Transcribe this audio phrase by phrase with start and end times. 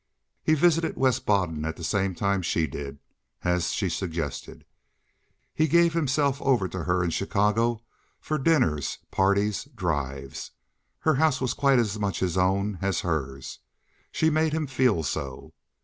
[0.43, 2.97] He visited West Baden at the same time she did,
[3.43, 4.65] as she suggested.
[5.53, 7.83] He gave himself over to her in Chicago
[8.19, 10.53] for dinners, parties, drives.
[11.01, 15.53] Her house was quite as much his own as hers—she made him feel so.